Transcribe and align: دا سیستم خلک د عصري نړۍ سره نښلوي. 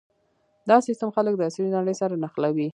دا 0.69 0.77
سیستم 0.87 1.09
خلک 1.15 1.33
د 1.37 1.41
عصري 1.49 1.69
نړۍ 1.77 1.95
سره 2.01 2.13
نښلوي. 2.23 2.67